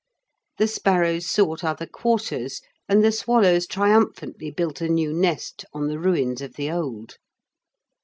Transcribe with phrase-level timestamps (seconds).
[0.57, 5.99] The sparrows sought other quarters, and the swallows triumphantly built a new nest on the
[5.99, 7.17] ruins of the old.